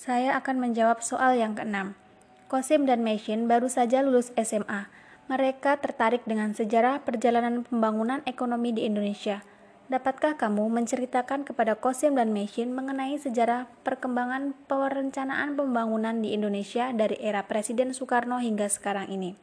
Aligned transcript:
Saya 0.00 0.32
akan 0.40 0.64
menjawab 0.64 1.04
soal 1.04 1.36
yang 1.36 1.52
keenam. 1.52 1.92
Kosim 2.48 2.88
dan 2.88 3.04
Meshin 3.04 3.44
baru 3.44 3.68
saja 3.68 4.00
lulus 4.00 4.32
SMA. 4.32 4.88
Mereka 5.28 5.76
tertarik 5.76 6.24
dengan 6.24 6.56
sejarah 6.56 7.04
perjalanan 7.04 7.68
pembangunan 7.68 8.24
ekonomi 8.24 8.72
di 8.72 8.88
Indonesia. 8.88 9.44
Dapatkah 9.92 10.40
kamu 10.40 10.72
menceritakan 10.72 11.44
kepada 11.44 11.76
Kosim 11.76 12.16
dan 12.16 12.32
Meshin 12.32 12.72
mengenai 12.72 13.20
sejarah 13.20 13.68
perkembangan 13.84 14.56
perencanaan 14.72 15.52
pembangunan 15.52 16.16
di 16.24 16.32
Indonesia 16.32 16.88
dari 16.96 17.20
era 17.20 17.44
Presiden 17.44 17.92
Soekarno 17.92 18.40
hingga 18.40 18.72
sekarang 18.72 19.12
ini? 19.12 19.36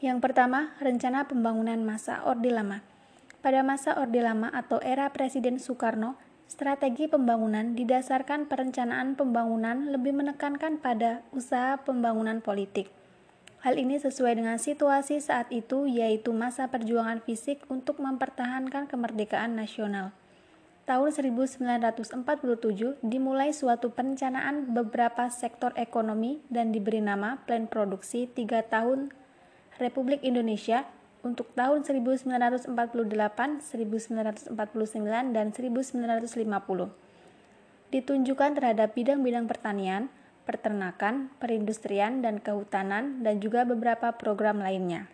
Yang 0.00 0.24
pertama, 0.24 0.72
rencana 0.80 1.28
pembangunan 1.28 1.84
masa 1.84 2.24
Orde 2.24 2.48
Lama. 2.48 2.80
Pada 3.44 3.60
masa 3.60 3.92
Orde 4.00 4.24
Lama 4.24 4.48
atau 4.48 4.80
era 4.80 5.12
Presiden 5.12 5.60
Soekarno, 5.60 6.16
Strategi 6.52 7.08
pembangunan 7.08 7.72
didasarkan 7.72 8.44
perencanaan 8.44 9.16
pembangunan 9.16 9.88
lebih 9.88 10.12
menekankan 10.12 10.76
pada 10.84 11.24
usaha 11.32 11.80
pembangunan 11.80 12.44
politik. 12.44 12.92
Hal 13.64 13.80
ini 13.80 13.96
sesuai 13.96 14.36
dengan 14.36 14.60
situasi 14.60 15.16
saat 15.24 15.48
itu, 15.48 15.88
yaitu 15.88 16.28
masa 16.36 16.68
perjuangan 16.68 17.24
fisik 17.24 17.64
untuk 17.72 18.04
mempertahankan 18.04 18.84
kemerdekaan 18.84 19.56
nasional. 19.56 20.12
Tahun 20.84 21.08
1947 21.08 22.20
dimulai 23.00 23.56
suatu 23.56 23.88
perencanaan 23.88 24.76
beberapa 24.76 25.32
sektor 25.32 25.72
ekonomi 25.80 26.44
dan 26.52 26.68
diberi 26.68 27.00
nama 27.00 27.40
Plan 27.48 27.64
Produksi 27.64 28.28
tiga 28.28 28.60
tahun 28.60 29.08
Republik 29.80 30.20
Indonesia 30.20 30.84
untuk 31.22 31.54
tahun 31.54 31.86
1948, 31.86 32.70
1949, 32.74 34.54
dan 35.30 35.54
1950. 35.54 36.90
Ditunjukkan 37.94 38.50
terhadap 38.58 38.94
bidang-bidang 38.98 39.46
pertanian, 39.46 40.10
peternakan, 40.42 41.30
perindustrian, 41.38 42.20
dan 42.20 42.42
kehutanan, 42.42 43.22
dan 43.22 43.38
juga 43.38 43.62
beberapa 43.62 44.10
program 44.18 44.58
lainnya. 44.58 45.06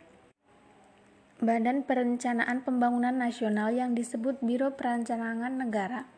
Badan 1.38 1.86
Perencanaan 1.86 2.66
Pembangunan 2.66 3.14
Nasional 3.14 3.70
yang 3.70 3.94
disebut 3.94 4.42
Biro 4.42 4.74
Perencanaan 4.74 5.54
Negara 5.54 6.10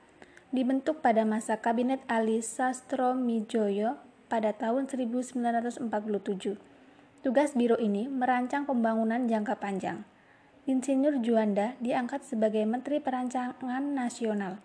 dibentuk 0.49 1.05
pada 1.05 1.29
masa 1.29 1.61
Kabinet 1.61 2.01
Ali 2.09 2.41
Sastro 2.41 3.13
Mijoyo 3.13 4.01
pada 4.33 4.57
tahun 4.57 4.89
1947 4.89 6.70
Tugas 7.21 7.53
biro 7.53 7.77
ini 7.77 8.09
merancang 8.09 8.65
pembangunan 8.65 9.29
jangka 9.29 9.61
panjang. 9.61 10.09
Insinyur 10.65 11.21
Juanda 11.21 11.77
diangkat 11.77 12.25
sebagai 12.25 12.65
Menteri 12.65 12.97
Perancangan 12.97 13.93
Nasional. 13.93 14.57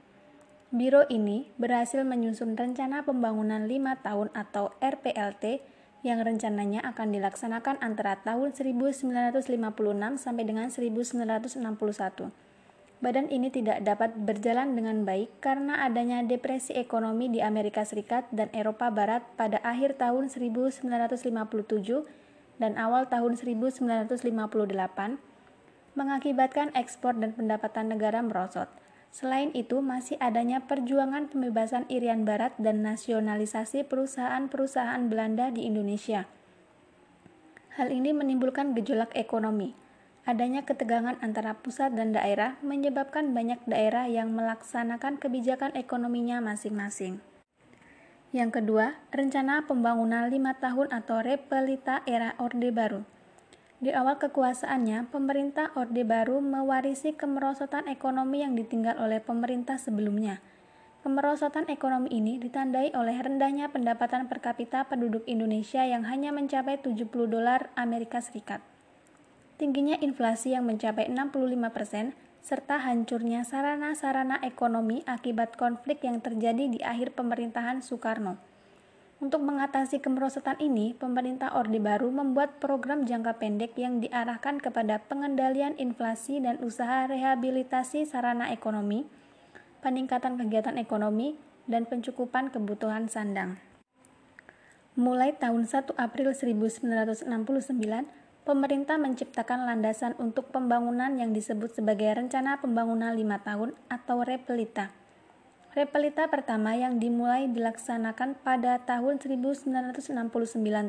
Biro 0.72 1.03
ini 1.12 1.52
berhasil 1.59 2.08
menyusun 2.08 2.56
rencana 2.56 3.03
pembangunan 3.03 3.67
lima 3.67 4.00
tahun 4.00 4.31
atau 4.31 4.72
RPLT 4.80 5.67
yang 6.08 6.23
rencananya 6.23 6.80
akan 6.95 7.12
dilaksanakan 7.12 7.75
antara 7.84 8.23
tahun 8.23 8.56
1956 8.56 9.44
sampai 10.16 10.44
dengan 10.47 10.72
1961. 10.72 11.59
Badan 13.03 13.28
ini 13.36 13.52
tidak 13.52 13.84
dapat 13.84 14.16
berjalan 14.16 14.80
dengan 14.80 15.03
baik 15.03 15.44
karena 15.44 15.84
adanya 15.84 16.23
depresi 16.23 16.72
ekonomi 16.72 17.28
di 17.28 17.44
Amerika 17.44 17.84
Serikat 17.84 18.31
dan 18.31 18.47
Eropa 18.56 18.88
Barat 18.88 19.28
pada 19.36 19.59
akhir 19.59 20.00
tahun 20.00 20.31
1957 20.31 22.23
dan 22.61 22.80
awal 22.80 23.08
tahun 23.08 23.36
1958 23.39 24.20
mengakibatkan 25.95 26.75
ekspor 26.75 27.16
dan 27.16 27.31
pendapatan 27.31 27.92
negara 27.92 28.20
merosot. 28.20 28.67
Selain 29.16 29.47
itu, 29.56 29.80
masih 29.80 30.20
adanya 30.20 30.59
perjuangan 30.67 31.31
pembebasan 31.31 31.88
Irian 31.88 32.28
Barat 32.28 32.52
dan 32.59 32.84
nasionalisasi 32.84 33.88
perusahaan-perusahaan 33.88 35.08
Belanda 35.08 35.47
di 35.56 35.64
Indonesia. 35.64 36.28
Hal 37.80 37.95
ini 37.95 38.12
menimbulkan 38.12 38.75
gejolak 38.75 39.16
ekonomi. 39.16 39.72
Adanya 40.28 40.68
ketegangan 40.68 41.16
antara 41.24 41.56
pusat 41.56 41.96
dan 41.96 42.12
daerah 42.12 42.59
menyebabkan 42.59 43.31
banyak 43.31 43.63
daerah 43.63 44.09
yang 44.09 44.35
melaksanakan 44.35 45.16
kebijakan 45.16 45.72
ekonominya 45.80 46.44
masing-masing. 46.44 47.24
Yang 48.35 48.59
kedua, 48.59 49.00
rencana 49.16 49.63
pembangunan 49.63 50.28
lima 50.28 50.59
tahun 50.59 50.91
atau 50.91 51.23
repelita 51.23 52.03
era 52.03 52.35
Orde 52.35 52.68
Baru. 52.68 53.07
Di 53.79 53.96
awal 53.96 54.19
kekuasaannya, 54.19 55.07
pemerintah 55.07 55.72
Orde 55.79 56.03
Baru 56.03 56.44
mewarisi 56.44 57.16
kemerosotan 57.16 57.88
ekonomi 57.88 58.44
yang 58.44 58.59
ditinggal 58.59 59.00
oleh 59.00 59.24
pemerintah 59.24 59.79
sebelumnya. 59.79 60.44
Kemerosotan 61.07 61.72
ekonomi 61.72 62.12
ini 62.12 62.35
ditandai 62.35 62.91
oleh 62.91 63.16
rendahnya 63.24 63.72
pendapatan 63.72 64.28
per 64.28 64.44
kapita 64.44 64.84
penduduk 64.84 65.24
Indonesia 65.31 65.88
yang 65.88 66.03
hanya 66.03 66.35
mencapai 66.35 66.75
70 66.84 67.07
dolar 67.31 67.72
Amerika 67.79 68.19
Serikat. 68.19 68.59
Tingginya 69.56 69.95
inflasi 70.03 70.59
yang 70.59 70.68
mencapai 70.68 71.07
65 71.07 71.72
persen, 71.72 72.12
serta 72.45 72.78
hancurnya 72.78 73.41
sarana-sarana 73.41 74.38
ekonomi 74.45 75.01
akibat 75.09 75.57
konflik 75.57 76.06
yang 76.06 76.22
terjadi 76.22 76.69
di 76.69 76.78
akhir 76.85 77.17
pemerintahan 77.17 77.81
Soekarno. 77.81 78.38
Untuk 79.17 79.41
mengatasi 79.41 79.97
kemerosotan 79.97 80.61
ini, 80.61 80.94
pemerintah 80.94 81.57
Orde 81.57 81.81
Baru 81.81 82.13
membuat 82.13 82.61
program 82.61 83.09
jangka 83.09 83.41
pendek 83.41 83.73
yang 83.81 83.97
diarahkan 83.97 84.61
kepada 84.61 85.01
pengendalian 85.09 85.73
inflasi 85.81 86.38
dan 86.38 86.61
usaha 86.61 87.09
rehabilitasi 87.09 88.06
sarana 88.06 88.53
ekonomi, 88.53 89.09
peningkatan 89.81 90.38
kegiatan 90.38 90.77
ekonomi, 90.77 91.41
dan 91.66 91.89
pencukupan 91.89 92.53
kebutuhan 92.53 93.09
sandang. 93.09 93.57
Mulai 94.94 95.33
tahun 95.33 95.66
1 95.66 95.97
April 95.97 96.29
1969, 96.38 97.25
pemerintah 98.45 99.01
menciptakan 99.01 99.66
landasan 99.66 100.13
untuk 100.22 100.53
pembangunan 100.53 101.17
yang 101.17 101.33
disebut 101.33 101.73
sebagai 101.73 102.13
Rencana 102.13 102.61
Pembangunan 102.61 103.09
Lima 103.17 103.41
Tahun 103.41 103.73
atau 103.89 104.22
Repelita. 104.22 104.94
Repelita 105.73 106.29
pertama 106.29 106.78
yang 106.78 107.01
dimulai 107.01 107.50
dilaksanakan 107.50 108.39
pada 108.45 108.79
tahun 108.85 109.19
1969 109.19 110.06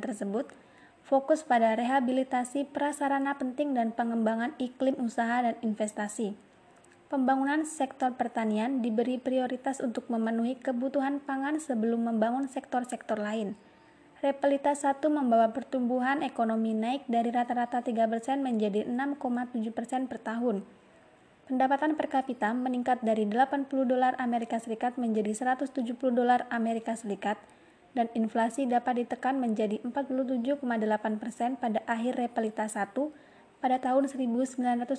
tersebut 0.05 0.47
fokus 1.03 1.43
pada 1.43 1.75
rehabilitasi 1.75 2.69
prasarana 2.71 3.35
penting 3.41 3.73
dan 3.73 3.91
pengembangan 3.91 4.53
iklim 4.61 4.95
usaha 5.01 5.43
dan 5.43 5.57
investasi. 5.65 6.37
Pembangunan 7.09 7.65
sektor 7.65 8.15
pertanian 8.15 8.85
diberi 8.85 9.17
prioritas 9.17 9.81
untuk 9.81 10.13
memenuhi 10.13 10.61
kebutuhan 10.61 11.25
pangan 11.25 11.57
sebelum 11.57 12.05
membangun 12.05 12.53
sektor-sektor 12.53 13.17
lain– 13.17 13.57
Repelita 14.25 14.73
1 14.73 15.05
membawa 15.13 15.53
pertumbuhan 15.53 16.25
ekonomi 16.25 16.73
naik 16.73 17.05
dari 17.05 17.29
rata-rata 17.29 17.85
3% 17.85 18.41
menjadi 18.41 18.89
6,7% 18.89 20.09
per 20.09 20.19
tahun. 20.25 20.65
Pendapatan 21.45 22.01
per 22.01 22.09
kapita 22.09 22.57
meningkat 22.57 23.05
dari 23.05 23.29
80 23.29 23.69
dolar 23.85 24.17
Amerika 24.17 24.57
Serikat 24.57 24.97
menjadi 24.97 25.37
170 25.37 26.01
dolar 26.17 26.49
Amerika 26.49 26.97
Serikat 26.97 27.37
dan 27.93 28.09
inflasi 28.17 28.65
dapat 28.65 29.05
ditekan 29.05 29.37
menjadi 29.37 29.85
47,8% 29.85 30.65
pada 31.61 31.85
akhir 31.85 32.17
Repelita 32.17 32.73
1 32.73 32.97
pada 33.61 33.77
tahun 33.85 34.09
1974. 34.09 34.97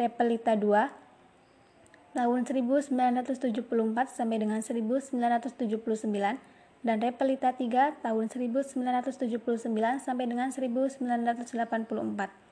Repelita 0.00 0.56
2 0.56 2.16
tahun 2.16 2.38
1974 2.48 4.08
sampai 4.08 4.36
dengan 4.40 4.64
1979 4.64 6.57
dan 6.86 7.02
Repelita 7.02 7.54
3 7.54 8.04
tahun 8.04 8.24
1979 8.30 9.70
sampai 9.98 10.24
dengan 10.30 10.48
1984. 10.54 12.48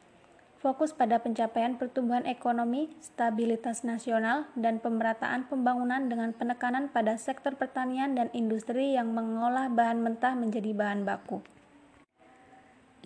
Fokus 0.56 0.91
pada 0.97 1.22
pencapaian 1.22 1.78
pertumbuhan 1.78 2.26
ekonomi, 2.26 2.91
stabilitas 2.98 3.86
nasional, 3.86 4.50
dan 4.59 4.82
pemerataan 4.82 5.47
pembangunan 5.47 6.10
dengan 6.10 6.34
penekanan 6.34 6.91
pada 6.91 7.15
sektor 7.21 7.54
pertanian 7.54 8.16
dan 8.16 8.33
industri 8.34 8.97
yang 8.97 9.15
mengolah 9.15 9.71
bahan 9.71 10.03
mentah 10.03 10.34
menjadi 10.34 10.74
bahan 10.74 11.06
baku. 11.06 11.45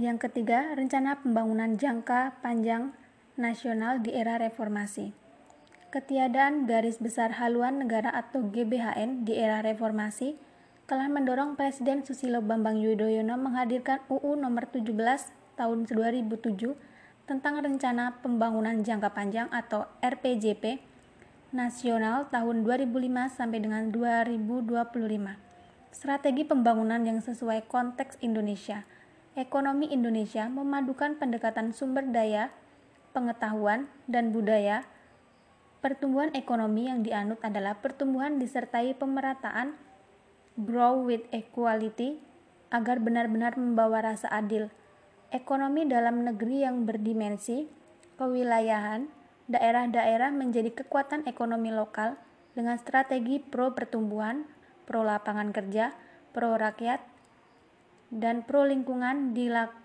Yang 0.00 0.30
ketiga, 0.30 0.72
rencana 0.72 1.20
pembangunan 1.20 1.76
jangka 1.76 2.40
panjang 2.40 2.96
nasional 3.36 4.00
di 4.00 4.16
era 4.16 4.40
reformasi. 4.40 5.12
Ketiadaan 5.90 6.70
garis 6.70 7.02
besar 7.02 7.36
haluan 7.42 7.82
negara 7.82 8.08
atau 8.14 8.46
GBHN 8.46 9.26
di 9.26 9.36
era 9.36 9.58
reformasi 9.60 10.38
telah 10.90 11.06
mendorong 11.06 11.54
Presiden 11.54 12.02
Susilo 12.02 12.42
Bambang 12.42 12.74
Yudhoyono 12.74 13.38
menghadirkan 13.38 14.02
UU 14.10 14.42
Nomor 14.42 14.66
17 14.74 14.90
Tahun 15.54 15.86
2007 15.86 16.74
tentang 17.30 17.62
Rencana 17.62 18.18
Pembangunan 18.18 18.74
Jangka 18.82 19.14
Panjang 19.14 19.46
atau 19.54 19.86
RPJP 20.02 20.82
nasional 21.54 22.26
tahun 22.34 22.66
2005 22.66 23.06
sampai 23.38 23.62
dengan 23.62 23.94
2025. 23.94 25.94
Strategi 25.94 26.42
pembangunan 26.42 26.98
yang 27.06 27.22
sesuai 27.22 27.70
konteks 27.70 28.18
Indonesia. 28.18 28.82
Ekonomi 29.38 29.94
Indonesia 29.94 30.50
memadukan 30.50 31.14
pendekatan 31.22 31.70
sumber 31.70 32.02
daya, 32.10 32.50
pengetahuan, 33.14 33.86
dan 34.10 34.34
budaya 34.34 34.90
Pertumbuhan 35.80 36.28
ekonomi 36.36 36.92
yang 36.92 37.00
dianut 37.00 37.40
adalah 37.40 37.80
pertumbuhan 37.80 38.36
disertai 38.36 38.92
pemerataan 38.92 39.72
grow 40.64 41.00
with 41.00 41.24
equality 41.32 42.20
agar 42.70 43.00
benar-benar 43.02 43.56
membawa 43.56 44.04
rasa 44.04 44.30
adil. 44.30 44.68
Ekonomi 45.30 45.86
dalam 45.86 46.26
negeri 46.26 46.66
yang 46.66 46.86
berdimensi 46.86 47.66
kewilayahan, 48.20 49.08
daerah-daerah 49.50 50.30
menjadi 50.30 50.70
kekuatan 50.70 51.26
ekonomi 51.26 51.74
lokal 51.74 52.20
dengan 52.54 52.78
strategi 52.78 53.40
pro 53.40 53.74
pertumbuhan, 53.74 54.46
pro 54.86 55.02
lapangan 55.02 55.50
kerja, 55.50 55.94
pro 56.30 56.54
rakyat, 56.54 57.02
dan 58.10 58.42
pro 58.42 58.66
lingkungan 58.66 59.34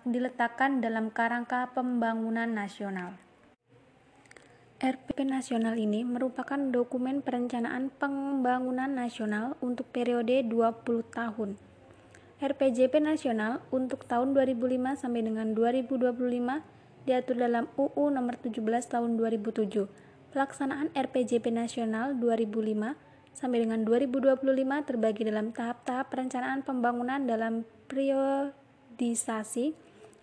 diletakkan 0.05 0.81
dalam 0.81 1.13
kerangka 1.13 1.69
pembangunan 1.77 2.49
nasional. 2.49 3.24
RPP 4.85 5.25
nasional 5.25 5.81
ini 5.81 6.05
merupakan 6.05 6.61
dokumen 6.61 7.25
perencanaan 7.25 7.89
pembangunan 7.89 8.85
nasional 8.85 9.57
untuk 9.57 9.89
periode 9.89 10.45
20 10.45 11.01
tahun. 11.09 11.57
RPJP 12.37 13.01
nasional 13.01 13.65
untuk 13.73 14.05
tahun 14.05 14.37
2005 14.37 15.01
sampai 15.01 15.25
dengan 15.25 15.57
2025 15.57 16.05
diatur 17.01 17.33
dalam 17.33 17.65
UU 17.81 18.13
nomor 18.13 18.37
17 18.37 18.61
tahun 18.85 19.17
2007. 19.17 19.89
Pelaksanaan 20.29 20.93
RPJP 20.93 21.49
nasional 21.49 22.13
2005 22.21 22.93
sampai 23.33 23.65
dengan 23.65 23.81
2025 23.89 24.37
terbagi 24.85 25.25
dalam 25.25 25.49
tahap-tahap 25.49 26.13
perencanaan 26.13 26.61
pembangunan 26.61 27.25
dalam 27.25 27.65
periodisasi 27.89 29.73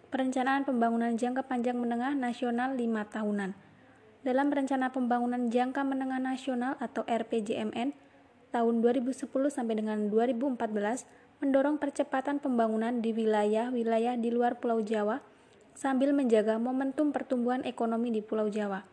perencanaan 0.06 0.62
pembangunan 0.62 1.18
jangka 1.18 1.50
panjang 1.50 1.82
menengah 1.82 2.14
nasional 2.14 2.78
5 2.78 3.10
tahunan. 3.10 3.71
Dalam 4.22 4.54
Rencana 4.54 4.94
Pembangunan 4.94 5.50
Jangka 5.50 5.82
Menengah 5.82 6.22
Nasional 6.22 6.78
atau 6.78 7.02
RPJMN 7.10 7.90
tahun 8.54 8.74
2010 8.78 9.26
sampai 9.50 9.74
dengan 9.82 10.06
2014 10.06 10.62
mendorong 11.42 11.82
percepatan 11.82 12.38
pembangunan 12.38 13.02
di 13.02 13.10
wilayah-wilayah 13.10 14.14
di 14.14 14.30
luar 14.30 14.62
Pulau 14.62 14.78
Jawa 14.78 15.26
sambil 15.74 16.14
menjaga 16.14 16.54
momentum 16.62 17.10
pertumbuhan 17.10 17.66
ekonomi 17.66 18.14
di 18.14 18.22
Pulau 18.22 18.46
Jawa. 18.46 18.86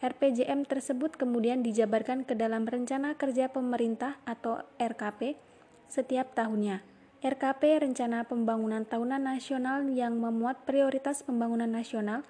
RPJM 0.00 0.64
tersebut 0.64 1.12
kemudian 1.12 1.60
dijabarkan 1.60 2.24
ke 2.24 2.32
dalam 2.32 2.64
Rencana 2.64 3.20
Kerja 3.20 3.52
Pemerintah 3.52 4.16
atau 4.24 4.64
RKP 4.80 5.36
setiap 5.92 6.32
tahunnya. 6.32 6.80
RKP 7.20 7.84
Rencana 7.84 8.24
Pembangunan 8.24 8.88
Tahunan 8.88 9.20
Nasional 9.20 9.92
yang 9.92 10.16
memuat 10.16 10.64
prioritas 10.64 11.20
pembangunan 11.20 11.68
nasional, 11.68 12.24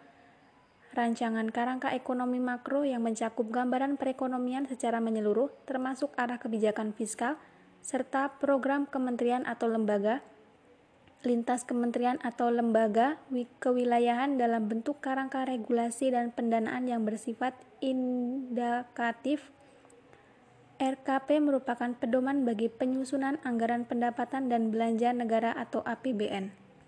rancangan 0.90 1.46
kerangka 1.54 1.94
ekonomi 1.94 2.42
makro 2.42 2.82
yang 2.82 3.06
mencakup 3.06 3.46
gambaran 3.46 3.94
perekonomian 3.94 4.66
secara 4.66 4.98
menyeluruh 4.98 5.50
termasuk 5.62 6.10
arah 6.19 6.42
kebijakan 6.42 6.90
fiskal, 6.90 7.38
serta 7.78 8.34
program 8.42 8.90
kementerian 8.90 9.46
atau 9.46 9.70
lembaga, 9.70 10.20
lintas 11.22 11.69
kementerian 11.69 12.16
atau 12.25 12.48
lembaga 12.48 13.20
kewilayahan 13.60 14.40
dalam 14.40 14.66
bentuk 14.66 15.04
kerangka 15.04 15.44
regulasi 15.44 16.10
dan 16.10 16.32
pendanaan 16.32 16.88
yang 16.88 17.06
bersifat 17.06 17.54
indikatif. 17.78 19.52
RKP 20.81 21.44
merupakan 21.44 21.92
pedoman 21.92 22.48
bagi 22.48 22.72
penyusunan 22.72 23.37
anggaran 23.44 23.84
pendapatan 23.84 24.48
dan 24.48 24.72
belanja 24.72 25.12
negara 25.12 25.52
atau 25.52 25.84
APBN. 25.84 26.69